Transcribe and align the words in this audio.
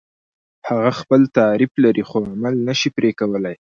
هغه 0.69 0.91
خپل 0.99 1.21
تعریف 1.39 1.71
لري 1.83 2.03
خو 2.09 2.17
عمل 2.31 2.55
نشي 2.67 2.89
پرې 2.95 3.11
کولای. 3.19 3.55